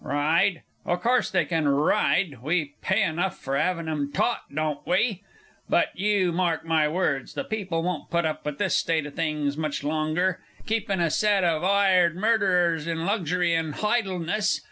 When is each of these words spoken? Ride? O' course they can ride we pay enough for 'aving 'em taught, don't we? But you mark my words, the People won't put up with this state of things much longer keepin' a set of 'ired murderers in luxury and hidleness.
Ride? 0.03 0.63
O' 0.83 0.97
course 0.97 1.29
they 1.29 1.45
can 1.45 1.67
ride 1.67 2.41
we 2.41 2.73
pay 2.81 3.03
enough 3.03 3.37
for 3.37 3.55
'aving 3.55 3.87
'em 3.87 4.11
taught, 4.11 4.41
don't 4.51 4.79
we? 4.87 5.21
But 5.69 5.89
you 5.93 6.31
mark 6.31 6.65
my 6.65 6.87
words, 6.87 7.35
the 7.35 7.43
People 7.43 7.83
won't 7.83 8.09
put 8.09 8.25
up 8.25 8.43
with 8.43 8.57
this 8.57 8.75
state 8.75 9.05
of 9.05 9.13
things 9.13 9.57
much 9.57 9.83
longer 9.83 10.39
keepin' 10.65 10.99
a 11.01 11.11
set 11.11 11.43
of 11.43 11.63
'ired 11.63 12.15
murderers 12.15 12.87
in 12.87 13.05
luxury 13.05 13.53
and 13.53 13.75
hidleness. 13.75 14.59